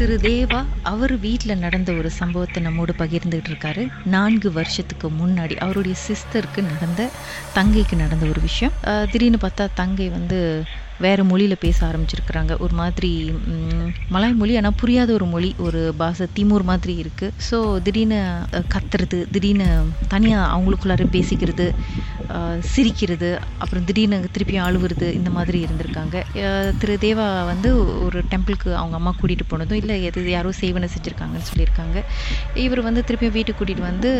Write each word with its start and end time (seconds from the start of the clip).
திரு 0.00 0.14
தேவா 0.24 0.58
அவர் 0.90 1.12
வீட்டில் 1.24 1.60
நடந்த 1.62 1.90
ஒரு 1.92 2.10
சம்பவத்தை 2.18 2.60
நம்மோடு 2.66 2.92
பகிர்ந்துகிட்டு 3.00 3.50
இருக்காரு 3.52 3.82
நான்கு 4.14 4.48
வருஷத்துக்கு 4.58 5.08
முன்னாடி 5.18 5.54
அவருடைய 5.64 5.96
சிஸ்டருக்கு 6.06 6.60
நடந்த 6.70 7.08
தங்கைக்கு 7.56 7.96
நடந்த 8.04 8.24
ஒரு 8.32 8.40
விஷயம். 8.40 8.74
திடீர்னு 9.12 9.40
பார்த்தா 9.42 9.64
தங்கை 9.80 10.06
வந்து 10.16 10.38
வேறு 11.04 11.22
மொழியில் 11.24 11.62
பேச 11.64 11.78
ஆரம்பிச்சிருக்கிறாங்க. 11.88 12.52
ஒரு 12.64 12.74
மாதிரி 12.80 13.10
மலாய் 14.14 14.38
மொழி 14.40 14.54
ஆனால் 14.60 14.78
புரியாத 14.82 15.10
ஒரு 15.18 15.26
மொழி. 15.34 15.50
ஒரு 15.66 15.82
பாஷை 16.00 16.26
திமூர் 16.38 16.64
மாதிரி 16.70 16.94
இருக்குது 17.02 17.36
ஸோ 17.48 17.58
திடீர்னு 17.86 18.18
கத்துறது 18.74 19.20
திடீர்னு 19.34 19.68
தனியாக 20.14 20.50
அவங்களுக்குள்ளார 20.54 21.06
பேசிக்கிறது 21.16 21.68
சிரிக்கிறது 22.72 23.28
அப்புறம் 23.62 23.84
திடீர்னு 23.88 24.18
திருப்பி 24.36 24.56
அழுவுறது 24.66 25.08
இந்த 25.18 25.30
மாதிரி 25.36 25.58
இருந்திருக்காங்க. 25.66 26.16
திரு 26.80 26.94
தேவா 27.06 27.26
வந்து 27.50 27.70
ஒரு 28.06 28.20
டெம்பிளுக்கு 28.32 28.70
அவங்க 28.80 28.96
அம்மா 29.00 29.12
கூட்டிகிட்டு 29.20 29.46
போனதும் 29.52 29.80
இல்லை 29.82 29.96
எது 30.08 30.28
யாரோ 30.36 30.52
சேவனை 30.62 30.88
செஞ்சுருக்காங்கன்னு 30.94 31.48
சொல்லியிருக்காங்க. 31.50 31.98
இவர் 32.66 32.86
வந்து 32.88 33.04
திருப்பியும் 33.08 33.36
வீட்டுக்கு 33.38 33.58
கூட்டிகிட்டு 33.60 33.88
வந்து 33.90 34.12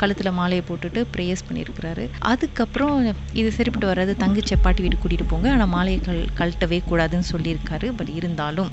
கழுத்தில் 0.00 0.36
மாலையை 0.40 0.64
போட்டுட்டு 0.70 1.00
ப்ரேயர்ஸ் 1.14 1.46
பண்ணியிருக்கிறாரு. 1.48 2.04
அதுக்கப்புறம் 2.32 2.96
இது 3.40 3.48
சரிப்பட்டு 3.58 3.90
வராது 3.92 4.12
தங்கச்சி 4.24 4.56
பாட்டி 4.66 4.82
வீட்டுக்கு 4.84 5.04
கூட்டிகிட்டு 5.04 5.30
போங்க 5.32 5.48
ஆனால் 5.54 5.72
மாலையை 5.76 6.00
கல் 6.08 6.22
கழட்டவே 6.40 6.80
கூடாதுன்னு 6.90 7.30
சொல்லியிருக்காரு. 7.32 7.88
பட் 7.98 8.12
இருந்தாலும் 8.18 8.70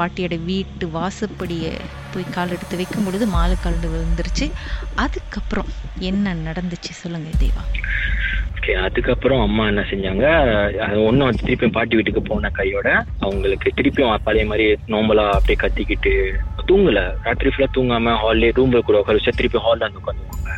பாட்டியோட 0.00 0.36
வீட்டு 0.50 0.86
வாசப்படியை 0.98 1.72
போய் 2.12 2.32
கால் 2.36 2.52
எடுத்து 2.56 2.76
வைக்கும் 2.80 3.06
பொழுது 3.06 3.24
மாலை 3.36 3.56
கலந்து 3.64 3.88
விழுந்துருச்சு. 3.94 4.46
அதுக்கப்புறம் 5.04 5.70
என்ன 6.10 6.34
நடந்துச்சு 6.46 6.92
சொல்லுங்கள் 7.02 7.40
தேவா. 7.44 7.64
ஓகே 8.68 8.80
அதுக்கப்புறம் 8.86 9.42
அம்மா 9.42 9.64
என்ன 9.66 9.82
செஞ்சாங்க 9.90 10.24
அது 10.84 10.96
ஒன்றும் 11.02 11.38
திருப்பியும் 11.40 11.74
பாட்டி 11.76 11.96
வீட்டுக்கு 11.96 12.22
போன 12.22 12.50
கையோட 12.50 12.88
அவங்களுக்கு 13.20 13.68
திருப்பியும் 13.78 14.24
பழைய 14.26 14.44
மாதிரி 14.46 14.64
நோம்பலா 14.92 15.24
அப்படியே 15.30 15.56
கத்திக்கிட்டு 15.56 16.12
தூங்கல. 16.68 17.02
ராத்திரி 17.24 17.50
ஃபுல்லாக 17.50 17.74
தூங்காம 17.76 18.16
ஹால்லே 18.22 18.50
ரூம்ல 18.56 18.80
கூட 18.82 18.98
உட்கார 19.00 19.18
வச்சா 19.18 19.32
திருப்பி 19.36 19.62
ஹாலில் 19.64 19.86
வந்து 19.86 20.00
உட்காந்துவாங்க 20.02 20.50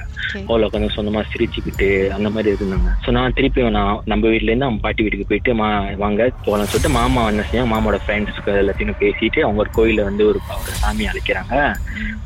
ஹாலில் 0.49 0.67
உட்காந்து 0.69 0.95
சொந்தமா 0.97 1.23
சிரிச்சுக்கிட்டு 1.33 1.89
அந்த 2.17 2.29
மாதிரி 2.35 2.55
இருந்தாங்க. 2.57 2.91
ஸோ 3.05 3.11
நான் 3.17 3.37
திருப்பியும் 3.39 3.77
நான் 3.79 4.01
நம்ம 4.13 4.29
வீட்லேருந்து 4.35 4.69
அவங்க 4.69 4.83
பாட்டி 4.87 5.05
வீட்டுக்கு 5.05 5.29
போயிட்டு 5.31 5.55
மா 5.61 5.69
வாங்க 6.05 6.31
போகலாம்னு 6.47 6.71
சொல்லிட்டு 6.73 6.93
மாமா 6.99 7.23
என்ன 7.33 7.45
செஞ்சாங்க 7.49 7.71
மாமாவோட 7.75 8.01
ஃப்ரெண்ட்ஸ்க்கு 8.05 8.55
எல்லாத்தையும் 8.63 9.01
பேசிட்டு 9.03 9.45
அவங்க 9.47 9.65
ஒரு 9.65 9.73
கோயிலில் 9.79 10.09
வந்து 10.11 10.25
ஒரு 10.31 10.41
சாமி 10.81 11.07
அழைக்கிறாங்க. 11.13 11.55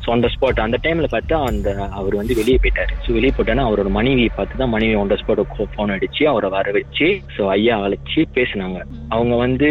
ஸோ 0.05 0.11
அந்த 0.17 0.29
ஸ்பாட் 0.35 0.65
அந்த 0.67 0.79
டைம்ல 0.85 1.09
பார்த்தா 1.17 1.37
அந்த 1.51 1.69
அவர் 1.99 2.21
வந்து 2.21 2.39
வெளியே 2.41 2.59
போயிட்டாரு. 2.63 2.93
ஸோ 3.05 3.13
வெளியே 3.19 3.33
போயிட்டானா 3.37 3.67
அவரோட 3.69 3.91
மனைவியை 3.99 4.31
பார்த்து 4.39 4.63
தான் 4.63 4.75
மனைவி 4.77 4.93
த 5.13 5.19
ஸ்பாட் 5.23 5.43
ஃபோன் 5.75 5.95
அடிச்சு 5.97 6.23
அவரை 6.33 6.51
வர 6.57 6.71
வச்சு 6.79 7.09
ஸோ 7.37 7.43
ஐயா 7.57 7.77
அழைச்சி 7.87 8.23
பேசினாங்க. 8.39 8.79
அவங்க 9.17 9.35
வந்து 9.45 9.71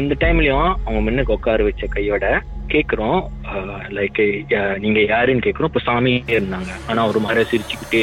அந்த 0.00 0.12
டைம்லயும் 0.24 0.68
அவங்க 0.84 1.00
முன்னுக்கு 1.06 1.36
உட்கார 1.38 1.62
வச்ச 1.68 1.86
கையோட 1.96 2.26
கேக்குறோம். 2.72 3.18
லைக் 3.98 4.20
நீங்க 4.78 5.00
யாருன்னு 5.12 5.44
கேக்குறோம் 5.46 5.70
இப்போ 5.72 5.82
சாமியே 5.86 6.20
இருந்தாங்க. 6.36 6.70
ஆனா 6.86 7.00
ஒரு 7.10 7.20
மாதிரியா 7.20 7.46
சிரிச்சுக்கிட்டு 7.50 8.02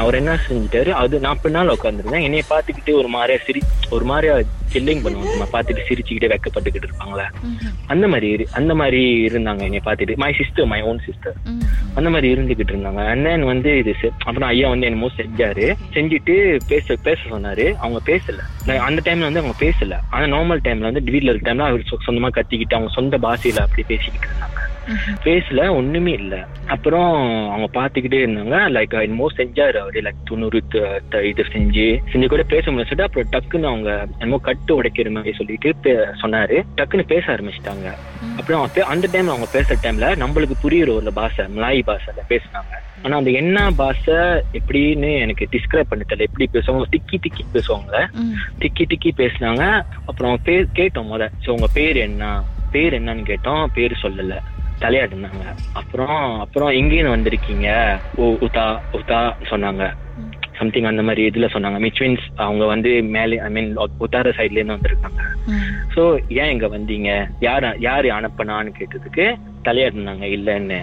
அவர் 0.00 0.18
என்ன 0.20 0.38
செஞ்சுட்டாரு? 0.48 0.90
அது 1.02 1.20
நான் 1.26 1.42
பின்னால் 1.42 1.74
உட்காந்துருந்தேன் 1.76 2.26
என்னைய 2.28 2.44
பார்த்துக்கிட்டு 2.52 2.94
ஒரு 3.00 3.08
மாதிரியா 3.16 3.40
சிரி 3.46 3.62
ஒரு 3.90 4.04
மாதிரியா 4.04 4.34
கில்லிங் 4.74 5.02
பண்ணுவாங்க. 5.04 5.32
நம்ம 5.34 5.48
பார்த்துட்டு 5.54 5.86
சிரிச்சுக்கிட்டே 5.88 6.30
வெக்கப்பட்டுக்கிட்டு 6.34 6.88
இருப்பாங்களே 6.88 7.26
அந்த 7.86 8.08
மாதிரி 8.12 8.46
அந்த 8.60 8.72
மாதிரி 8.80 9.02
இருந்தாங்க 9.26 9.62
என்னை 9.68 9.80
பார்த்துட்டு. 9.84 10.16
My 10.22 10.32
sister 10.40 10.70
my 10.72 10.80
own 10.90 11.00
sister 11.06 11.36
அந்த 11.94 12.08
மாதிரி 12.10 12.28
இருந்துகிட்டு 12.34 12.72
இருந்தாங்க. 12.74 13.02
அண்ட் 13.12 13.24
தென் 13.24 13.44
வந்து 13.52 13.70
இது 13.78 13.92
அப்புறம் 14.28 14.48
ஐயா 14.48 14.68
வந்து 14.74 14.86
என்னமோ 14.86 15.10
செஞ்சாரு. 15.18 15.66
செஞ்சுட்டு 15.94 16.34
பேச 16.68 16.96
பேச 17.06 17.20
சொன்னாரு. 17.30 17.66
அவங்க 17.84 18.00
பேசல. 18.10 18.40
அந்த 18.88 19.00
டைம்ல 19.06 19.26
வந்து 19.28 19.42
அவங்க 19.42 19.56
பேசல. 19.64 19.94
ஆனா 20.10 20.24
நார்மல் 20.34 20.64
டைம்ல 20.66 20.88
வந்து 20.90 21.02
வீட்ல 21.14 21.30
இருக்க 21.30 21.54
டைம்ல 21.54 21.70
அவர் 21.70 21.92
சொந்தமா 22.06 22.30
கத்திக்கிட்டு 22.38 22.78
அவங்க 22.78 22.92
சொந்த 22.98 23.18
பாஷையில 23.18 23.64
அப்படி 23.66 23.84
பேசிக்கிட்டு 23.92 24.28
இருந்தாங்க. 24.28 24.60
பேசல 25.24 25.60
ஒண்ணுமே 25.76 26.12
இல்ல. 26.12 26.34
அப்புறம் 26.66 27.12
அவங்க 27.52 27.68
பாத்துக்கிட்டே 27.76 28.18
இருந்தாங்க. 28.24 28.56
லைக் 28.76 29.02
என்னமோ 29.02 29.26
செஞ்சாரு 29.36 29.78
அவரு. 29.82 30.00
லைக் 30.06 30.20
தொண்ணூறு 30.24 30.58
இது 31.30 31.44
செஞ்சு. 31.52 31.86
செஞ்சு 32.12 32.26
கூட 32.32 32.42
பேச 32.54 32.70
முடிச்சுட்டு 32.70 33.06
அப்புறம் 33.06 33.30
டக்குன்னு 33.32 33.70
அவங்க 33.72 33.90
என்னமோ 34.18 34.40
கட்டு 34.64 34.82
உடைக்கிற 34.82 35.10
மாதிரி 35.10 35.32
சொல்லிட்டு 35.32 36.06
சொன்னாரு. 36.22 36.62
டக்குன்னு 36.76 37.02
பேச 37.02 37.32
ஆரம்பிச்சிட்டாங்க. 37.32 37.94
அப்புறம் 38.38 38.62
அப்ப- 38.62 38.84
அந்த 38.84 39.08
டைம்ல 39.12 39.26
அவங்க 39.26 39.46
பேசுற 39.52 39.72
டைம்ல 39.82 40.24
நம்மளுக்கு 40.24 40.52
புரியுற 40.62 40.94
ஒரு 40.94 41.12
பாஷை 41.12 41.44
மலாய் 41.44 41.82
பாஷைல 41.86 42.18
பேசுனாங்க. 42.28 42.74
ஆனா 43.02 43.16
அந்த 43.16 43.30
என்ன 43.30 43.70
பாஷை 43.70 44.14
எப்படின்னு 44.52 45.18
எனக்கு 45.18 45.48
டிஸ்கிரைப் 45.50 45.84
பண்ண 45.88 46.04
தெரியல. 46.08 46.18
எப்படி 46.18 46.50
பேசுவாங்க 46.52 46.82
திக்கி 46.90 47.16
திக்கி 47.16 47.58
பேசுவாங்க 47.58 48.06
திக்கி 48.60 48.84
திக்கி 48.88 49.10
பேசுனாங்க. 49.16 49.82
அப்புறம் 50.06 50.38
பேர் 50.44 50.66
கேட்டோம் 50.74 51.06
முத. 51.06 51.28
சோ 51.46 51.50
உங்க 51.50 51.66
பேர் 51.74 51.96
என்ன? 51.96 52.42
பேர் 52.70 53.02
என்னன்னு 53.02 53.36
கேட்டோம். 53.36 53.66
பேர் 53.74 53.98
சொல்லல. 54.02 54.38
தலையாடுனாங்க 54.80 55.54
அப்புறம் 55.72 56.40
அப்புறம் 56.40 56.70
எங்கேன்னு 56.70 57.18
வந்திருக்கீங்க? 57.18 57.98
ஓ 58.14 58.36
உதா 58.40 58.78
உதா 58.92 59.34
சொன்னாங்க. 59.50 59.92
சம்திங் 60.58 60.88
அந்த 60.90 61.02
மாதிரி 61.06 61.22
இதுல 61.30 61.46
சொன்னாங்க. 61.54 61.78
மிச் 61.84 62.00
மீன்ஸ் 62.02 62.26
அவங்க 62.46 62.64
வந்து 62.72 62.90
மேலே 63.16 63.36
ஐ 63.46 63.48
மீன் 63.56 63.70
உத்தார 64.04 64.32
சைட்ல 64.38 64.60
இருந்து 64.60 64.76
வந்திருக்காங்க. 64.76 65.22
சோ 65.94 66.02
ஏன் 66.42 66.52
இங்க 66.54 66.68
வந்தீங்க? 66.76 67.10
யார் 67.46 67.66
யாரு 67.88 68.08
அனுப்புனான்னு 68.18 68.72
கேட்டதுக்கு 68.78 69.26
தலையாடினாங்க 69.68 70.24
இல்லைன்னு. 70.36 70.80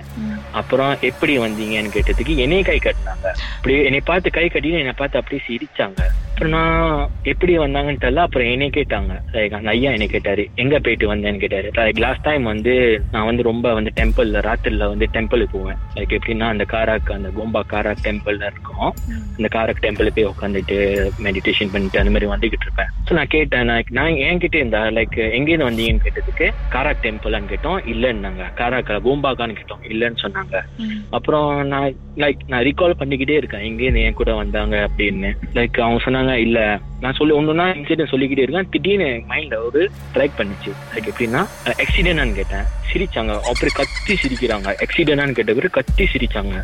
அப்புறம் 0.59 0.94
எப்படி 1.09 1.34
வந்தீங்கன்னு 1.46 1.96
கேட்டதுக்கு 1.98 2.36
என்னைய 2.46 2.64
கை 2.70 2.80
கட்டினாங்க. 2.86 3.28
அப்படியே 3.56 3.82
என்னை 3.90 4.02
பார்த்து 4.12 4.38
கை 4.38 4.48
கட்டி 4.50 4.72
என்னை 4.84 4.96
பார்த்து 5.02 5.20
அப்படியே 5.22 5.44
சிரிச்சாங்க. 5.50 6.02
அப்புறம் 6.41 6.62
நான் 6.62 7.09
எப்படி 7.24 7.57
வந்தாங்கன்னு 7.57 7.97
தெரியல. 8.02 8.16
அப்புறம் 8.16 8.47
என்னைய 8.47 8.72
கேட்டாங்க. 8.75 9.22
லைக் 9.31 9.53
அந்த 9.53 9.69
ஐயா 9.69 9.91
என்னை 9.91 10.07
கேட்டாரு. 10.07 10.50
எங்க 10.56 10.79
போயிட்டு 10.79 11.16
வந்தேன்னு 11.16 11.38
கேட்டாரு. 11.38 11.72
லைக் 11.75 12.00
லாஸ்ட் 12.00 12.22
டைம் 12.22 12.44
வந்து 12.44 13.03
நான் 13.12 13.25
வந்து 13.25 13.44
ரொம்ப 13.44 13.74
வந்து 13.74 13.91
டெம்பிள்ல 13.96 14.41
ராத்திரில 14.41 14.88
வந்து 14.88 15.09
டெம்பிளுக்கு 15.13 15.47
போவேன். 15.52 15.75
லைக் 15.96 16.18
எப்படின்னா 16.18 16.40
அந்த 16.40 16.66
காராக் 16.72 17.12
அந்த 17.12 17.29
கோம்பா 17.29 17.62
காராக் 17.69 18.03
டெம்பிள்ல 18.03 18.52
இருக்கும். 18.52 18.94
அந்த 19.38 19.47
காரக் 19.52 19.84
டெம்பிள் 19.84 20.09
போய் 20.16 20.25
உட்காந்துட்டு 20.25 21.09
மெடிடேஷன் 21.24 21.72
பண்ணிட்டு 21.72 22.00
அந்த 22.00 22.12
மாதிரி 22.12 22.25
வந்துகிட்டு 22.25 22.62
இருப்பேன். 22.62 22.91
நான் 23.13 23.27
கேட்டேன் 23.27 23.66
நான் 23.66 23.83
நான் 23.89 24.11
என்கிட்ட 24.11 24.55
இருந்தா 24.55 24.83
லைக் 24.83 25.16
எங்கேருந்து 25.16 25.69
வந்தீங்கன்னு 25.69 25.99
கேட்டதுக்கு 26.03 26.51
காராக் 26.72 26.95
டெம்பிள்னு 27.01 27.53
கேட்டோம். 27.53 27.79
இல்லைன்னாங்க. 27.94 28.44
காராக்கா 28.55 28.99
பூம்பாக்கான்னு 28.99 29.55
கேட்டோம். 29.55 29.89
இல்லைன்னு 29.89 30.16
சொன்னாங்க. 30.22 30.61
அப்புறம் 31.09 31.67
நான் 31.67 31.95
லைக் 32.16 32.39
நான் 32.47 32.63
ரீகால் 32.63 32.94
பண்ணிக்கிட்டே 32.99 33.29
இருக்கேன். 33.29 33.61
எங்கேருந்து 33.61 34.03
என் 34.03 34.13
கூட 34.13 34.33
வந்தாங்க 34.33 34.89
அப்படின்னு. 34.89 35.38
லைக் 35.53 35.81
அவங்க 35.81 36.03
சொன்னாங்க 36.05 36.33
இல்ல 36.33 36.79
நான் 37.01 37.13
சொல்லி 37.13 37.34
ஒண்ணுனா 37.34 37.66
இன்சிடென்ட் 37.78 38.07
சொல்லிக்கிட்டே 38.07 38.41
இருக்கேன். 38.41 38.67
திடீர்னு 38.69 39.23
மைண்ட்ல 39.29 39.56
ஒரு 39.66 39.89
ஸ்ட்ரைக் 40.09 40.31
பண்ணிச்சு. 40.38 40.72
லைக் 40.94 41.09
எப்படின்னா 41.12 41.41
ஆக்சிடென்ட்னு 41.66 42.34
கேட்டேன். 42.34 42.66
சிரிச்சாங்க. 42.91 43.34
அப்புறம் 43.50 43.75
கத்தி 43.79 44.13
சிரிக்கிறாங்க. 44.13 44.69
ஆக்சிடென்ட்னு 44.84 45.31
கேட்ட 45.31 45.53
பிறகு 45.53 45.69
கத்தி 45.69 46.07
சிரிச்சாங்க. 46.13 46.56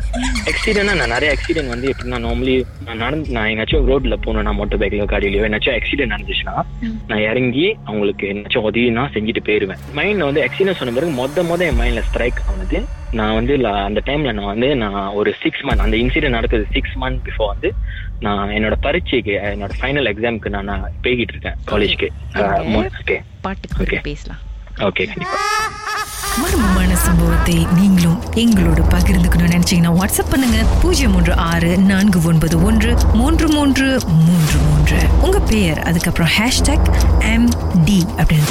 ஆக்சிடென்ட்னா 0.50 0.96
நான் 0.96 1.08
நிறைய 1.08 1.36
ஆக்சிடென்ட் 1.36 1.68
வந்து 1.68 1.88
எப்படின்னா 1.88 2.20
நார்மலி 2.26 2.64
நான் 2.84 2.96
நடந்து 2.96 3.30
நான் 3.30 3.44
எங்கேயாச்சும் 3.44 3.88
ரோட்ல 3.88 4.16
போனேன் 4.26 4.42
நான் 4.42 4.54
மோட்டர் 4.54 4.78
பைக்ல 4.78 5.08
காடியிலயோ 5.12 5.46
என்னாச்சும் 5.48 5.76
ஆக்சிடென்ட் 5.78 6.14
நடந்துச்சுன்னா 6.14 6.56
நான் 7.06 7.20
இறங்கி 7.20 7.76
அவங்களுக்கு 7.84 8.26
என்னாச்சும் 8.26 8.66
உதவினா 8.70 9.04
செஞ்சுட்டு 9.14 9.42
போயிருவேன். 9.44 9.82
மைண்ட்ல 9.96 10.28
வந்து 10.28 10.44
ஆக்சிடென்ட் 10.44 10.80
சொன்ன 10.82 11.00
பிறகு 11.00 11.12
மொத 11.20 11.46
மொத 11.50 11.60
என் 11.60 11.80
மைண்ட்ல 11.80 12.00
ஸ்ட்ரைக் 12.00 12.40
ஆனது 12.52 12.84
நான் 13.12 13.34
வந்து 13.34 13.66
அந்த 13.68 14.00
டைம்ல 14.06 14.32
நான் 14.32 14.52
வந்து 14.54 14.76
நான் 14.76 15.06
ஒரு 15.08 15.34
சிக்ஸ் 15.42 15.64
மந்த் 15.64 15.84
அந்த 15.86 15.96
இன்சிடென்ட் 15.96 16.28
நடக்குது 16.28 16.66
சிக்ஸ் 16.72 16.96
மந்த் 17.00 17.20
பிஃபோர் 17.26 17.46
வந்து 17.46 17.72
நான் 18.20 18.48
என்னோட 18.48 18.74
பரீட்சைக்கு 18.80 19.30
என்னோட 19.30 19.70
ஃபைனல் 19.80 20.08
எக்ஸாம்க்கு 20.12 20.48
நான் 20.48 20.84
போய்கிட்டு 21.02 21.34
இருக்கேன் 21.34 21.58
காலேஜ்க்கு 21.66 22.08
ஓகே. 23.82 24.00
பேசலாம். 24.02 24.40
ஓகே 24.78 25.04
கண்டிப்பா. 25.06 25.38
மர்மமான 26.42 26.92
சம்பவத்தை 26.94 27.66
நீங்களும் 27.74 28.18
எங்களோடு 28.34 28.82
பகிர்ந்துக்கணும்னு 28.82 29.54
நினைச்சீங்கன்னா 29.54 29.92
வாட்ஸ்அப் 30.00 30.30
பண்ணுங்க. 30.30 30.58
பூஜ்ஜியம் 30.82 31.12
மூன்று 31.12 31.34
ஆறு 31.34 31.78
நான்கு 31.78 32.22
ஒன்பது 32.22 32.62
ஒன்று 32.62 32.96
மூன்று 33.12 33.48
மூன்று 33.48 33.86
மூன்று 34.26 34.58
மூன்று. 34.66 34.98
உங்க 35.22 35.38
பெயர் 35.40 35.80
அதுக்கப்புறம் 35.80 36.28
ஹேஷ்டாக் 36.38 36.88
எம் 37.32 37.48
டி 37.84 38.04
அப்படின்னு 38.16 38.50